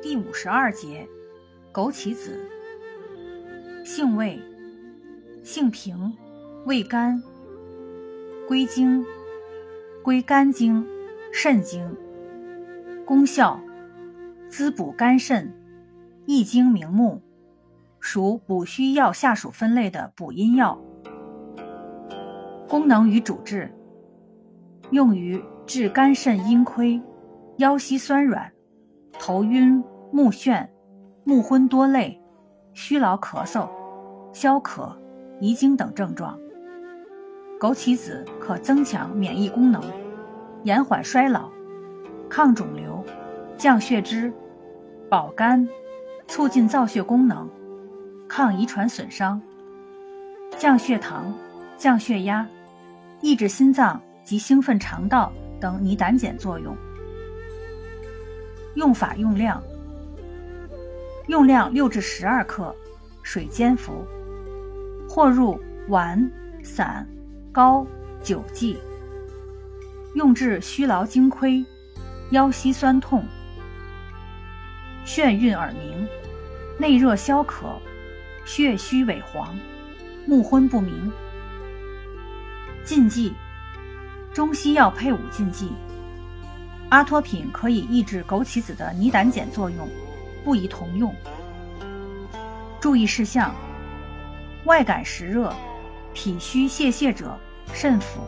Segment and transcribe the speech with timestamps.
[0.00, 1.08] 第五十二节，
[1.72, 2.38] 枸杞子，
[3.84, 4.40] 性味，
[5.42, 6.16] 性平，
[6.66, 7.20] 味甘，
[8.46, 9.04] 归经，
[10.04, 10.86] 归肝经、
[11.32, 11.96] 肾经。
[13.04, 13.60] 功效，
[14.48, 15.52] 滋补肝肾，
[16.26, 17.20] 益精明目，
[17.98, 20.80] 属补虚药下属分类的补阴药。
[22.68, 23.68] 功能与主治，
[24.92, 27.02] 用于治肝肾阴亏、
[27.56, 28.52] 腰膝酸软。
[29.28, 30.66] 头晕、目眩、
[31.22, 32.18] 目昏多泪、
[32.72, 33.68] 虚劳咳嗽、
[34.32, 34.98] 消渴、
[35.38, 36.38] 遗精等症状。
[37.60, 39.82] 枸杞子可增强免疫功能，
[40.64, 41.50] 延缓衰老，
[42.30, 43.04] 抗肿瘤，
[43.58, 44.32] 降血脂，
[45.10, 45.68] 保肝，
[46.26, 47.46] 促进造血功能，
[48.26, 49.38] 抗遗传损伤，
[50.56, 51.34] 降血糖、
[51.76, 52.48] 降血压，
[53.20, 56.74] 抑制心脏及兴奋肠道等拟胆碱作用。
[58.78, 59.60] 用法用量：
[61.26, 62.72] 用量六至十二克，
[63.24, 64.06] 水煎服，
[65.08, 66.30] 或入丸、
[66.62, 67.04] 散、
[67.50, 67.84] 膏、
[68.22, 68.78] 酒剂。
[70.14, 71.64] 用治虚劳精亏、
[72.30, 73.24] 腰膝酸痛、
[75.04, 76.06] 眩晕耳鸣、
[76.78, 77.80] 内热消渴、
[78.44, 79.58] 血虚萎黄、
[80.24, 81.10] 目昏不明。
[82.84, 83.34] 禁忌：
[84.32, 85.72] 中西药配伍禁忌。
[86.90, 89.86] 阿托品可以抑制枸杞子的泥胆碱作用，
[90.42, 91.14] 不宜同用。
[92.80, 93.54] 注意事项：
[94.64, 95.52] 外感实热、
[96.14, 97.38] 脾虚泄泻者
[97.74, 98.20] 慎服。